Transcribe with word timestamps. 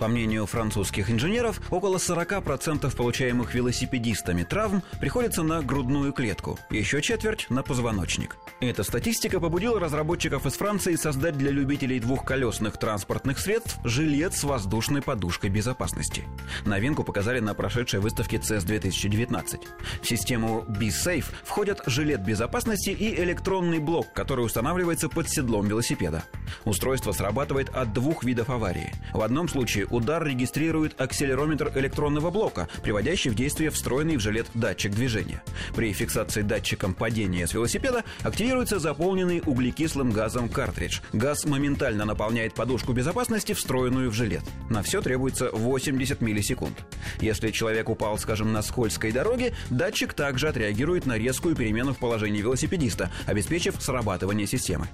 По 0.00 0.08
мнению 0.08 0.46
французских 0.46 1.10
инженеров, 1.10 1.60
около 1.70 1.98
40% 1.98 2.96
получаемых 2.96 3.54
велосипедистами 3.54 4.44
травм 4.44 4.82
приходится 4.98 5.42
на 5.42 5.60
грудную 5.60 6.14
клетку, 6.14 6.58
еще 6.70 7.02
четверть– 7.02 7.46
на 7.50 7.62
позвоночник. 7.62 8.38
Эта 8.60 8.82
статистика 8.82 9.40
побудила 9.40 9.78
разработчиков 9.78 10.46
из 10.46 10.54
Франции 10.54 10.96
создать 10.96 11.36
для 11.36 11.50
любителей 11.50 12.00
двухколесных 12.00 12.78
транспортных 12.78 13.38
средств 13.38 13.78
жилет 13.84 14.32
с 14.32 14.42
воздушной 14.42 15.02
подушкой 15.02 15.50
безопасности. 15.50 16.24
Новинку 16.64 17.04
показали 17.04 17.40
на 17.40 17.52
прошедшей 17.52 18.00
выставке 18.00 18.38
CES 18.38 18.64
2019. 18.64 19.60
В 20.00 20.08
систему 20.08 20.64
B-Safe 20.66 21.26
входят 21.44 21.82
жилет 21.84 22.24
безопасности 22.24 22.88
и 22.88 23.20
электронный 23.22 23.80
блок, 23.80 24.14
который 24.14 24.46
устанавливается 24.46 25.10
под 25.10 25.28
седлом 25.28 25.68
велосипеда. 25.68 26.24
Устройство 26.64 27.12
срабатывает 27.12 27.68
от 27.68 27.92
двух 27.92 28.24
видов 28.24 28.48
аварии. 28.48 28.94
В 29.12 29.20
одном 29.20 29.46
случае 29.46 29.89
удар 29.90 30.24
регистрирует 30.24 31.00
акселерометр 31.00 31.72
электронного 31.74 32.30
блока, 32.30 32.68
приводящий 32.82 33.30
в 33.30 33.34
действие 33.34 33.70
встроенный 33.70 34.16
в 34.16 34.20
жилет 34.20 34.46
датчик 34.54 34.92
движения. 34.92 35.42
При 35.74 35.92
фиксации 35.92 36.42
датчиком 36.42 36.94
падения 36.94 37.46
с 37.46 37.54
велосипеда 37.54 38.04
активируется 38.22 38.78
заполненный 38.78 39.42
углекислым 39.44 40.10
газом 40.10 40.48
картридж. 40.48 41.00
Газ 41.12 41.44
моментально 41.44 42.04
наполняет 42.04 42.54
подушку 42.54 42.92
безопасности, 42.92 43.52
встроенную 43.52 44.10
в 44.10 44.14
жилет. 44.14 44.42
На 44.68 44.82
все 44.82 45.02
требуется 45.02 45.50
80 45.52 46.20
миллисекунд. 46.20 46.78
Если 47.20 47.50
человек 47.50 47.88
упал, 47.88 48.18
скажем, 48.18 48.52
на 48.52 48.62
скользкой 48.62 49.12
дороге, 49.12 49.54
датчик 49.70 50.14
также 50.14 50.48
отреагирует 50.48 51.06
на 51.06 51.18
резкую 51.18 51.56
перемену 51.56 51.94
в 51.94 51.98
положении 51.98 52.40
велосипедиста, 52.40 53.10
обеспечив 53.26 53.76
срабатывание 53.80 54.46
системы. 54.46 54.88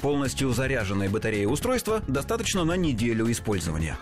Полностью 0.00 0.50
заряженной 0.50 1.08
батареей 1.08 1.46
устройства 1.46 2.02
достаточно 2.06 2.64
на 2.64 2.76
неделю 2.76 3.30
использования. 3.30 3.98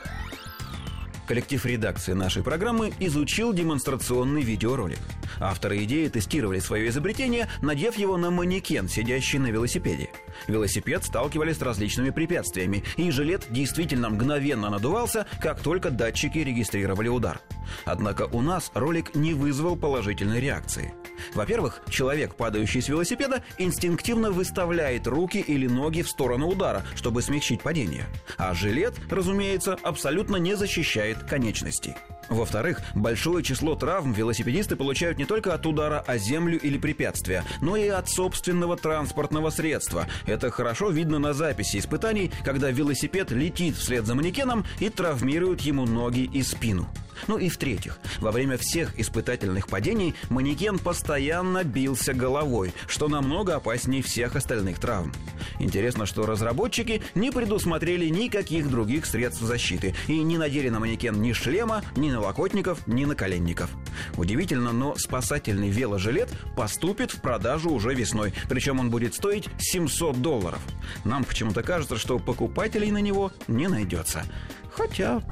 Коллектив 1.29 1.67
редакции 1.67 2.15
нашей 2.15 2.43
программы 2.43 2.91
изучил 3.01 3.53
демонстрационный 3.53 4.41
видеоролик. 4.41 4.99
Авторы 5.39 5.85
идеи 5.85 6.09
тестировали 6.09 6.59
свое 6.59 6.89
изобретение, 6.89 7.49
надев 7.61 7.99
его 7.99 8.17
на 8.17 8.31
манекен, 8.31 8.89
сидящий 8.89 9.39
на 9.39 9.49
велосипеде. 9.49 10.09
Велосипед 10.47 11.05
сталкивали 11.05 11.53
с 11.53 11.61
различными 11.61 12.09
препятствиями, 12.09 12.83
и 12.97 13.11
жилет 13.11 13.47
действительно 13.51 14.09
мгновенно 14.09 14.71
надувался, 14.71 15.27
как 15.43 15.61
только 15.61 15.91
датчики 15.91 16.39
регистрировали 16.39 17.09
удар. 17.09 17.43
Однако 17.85 18.23
у 18.33 18.41
нас 18.41 18.71
ролик 18.73 19.15
не 19.15 19.35
вызвал 19.35 19.77
положительной 19.77 20.41
реакции. 20.41 20.95
Во-первых, 21.35 21.83
человек, 21.89 22.35
падающий 22.35 22.83
с 22.83 22.89
велосипеда, 22.89 23.43
инстинктивно 23.59 24.31
выставляет 24.31 25.07
руки 25.07 25.39
или 25.39 25.67
ноги 25.67 26.03
в 26.03 26.09
сторону 26.09 26.49
удара, 26.49 26.85
чтобы 26.95 27.23
смягчить 27.23 27.63
падение. 27.63 28.07
А 28.37 28.55
жилет, 28.55 28.95
разумеется, 29.11 29.79
абсолютно 29.83 30.37
не 30.37 30.57
защищает 30.57 31.23
конечности. 31.25 31.97
Во-вторых, 32.29 32.83
большое 32.95 33.43
число 33.43 33.75
травм 33.75 34.13
велосипедисты 34.13 34.77
получают 34.77 35.19
не 35.19 35.25
только 35.25 35.55
от 35.55 35.65
удара 35.67 36.01
о 36.07 36.19
землю 36.19 36.59
или 36.59 36.77
препятствия, 36.77 37.45
но 37.61 37.77
и 37.77 37.89
от 37.89 38.09
собственного 38.09 38.77
транспортного 38.77 39.51
средства. 39.51 40.07
Это 40.27 40.51
хорошо 40.51 40.91
видно 40.91 41.19
на 41.19 41.33
записи 41.33 41.79
испытаний, 41.79 42.31
когда 42.45 42.71
велосипед 42.71 43.31
летит 43.31 43.77
вслед 43.77 44.07
за 44.07 44.15
манекеном 44.15 44.65
и 44.79 44.91
травмирует 44.91 45.63
ему 45.63 45.87
ноги 45.87 46.29
и 46.33 46.43
спину. 46.43 46.89
Ну 47.27 47.39
и 47.39 47.49
в-третьих, 47.49 47.99
во 48.21 48.31
время 48.31 48.57
всех 48.57 48.99
испытательных 48.99 49.69
падений 49.69 50.15
манекен 50.29 50.79
постоянно 50.79 51.65
бился 51.65 52.15
головой, 52.15 52.73
что 52.87 53.09
намного 53.09 53.57
опаснее 53.57 54.03
всех 54.03 54.37
остальных 54.37 54.79
травм. 54.79 55.13
Интересно, 55.59 56.07
что 56.07 56.27
разработчики 56.27 57.03
не 57.15 57.31
предусмотрели 57.31 58.09
никаких 58.09 58.71
других 58.71 59.07
средств 59.07 59.43
защиты 59.43 59.95
и 60.07 60.23
не 60.23 60.39
надели 60.39 60.69
на 60.69 60.81
манекен 60.81 61.21
ни 61.21 61.33
шлема, 61.33 61.83
ни 61.97 62.11
налокотников, 62.11 62.87
ни 62.87 63.05
наколенников. 63.05 63.71
Удивительно, 64.17 64.73
но 64.73 64.97
спасательный 64.97 65.71
веложилет 65.71 66.31
поступит 66.57 67.11
в 67.11 67.21
продажу 67.21 67.71
уже 67.71 67.95
весной, 67.95 68.33
причем 68.49 68.81
он 68.81 68.91
будет 68.91 69.15
стоить 69.15 69.49
700 69.59 70.21
долларов. 70.21 70.61
Нам 71.05 71.25
почему-то 71.25 71.63
кажется, 71.63 71.97
что 71.97 72.19
покупателей 72.19 72.91
на 72.91 72.99
него 72.99 73.33
не 73.47 73.69
найдется. 73.69 74.25
Хотя... 74.71 75.23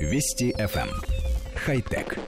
Вести 0.00 0.54
FM. 0.56 0.88
Эм. 0.88 1.02
Хай-тек. 1.54 2.18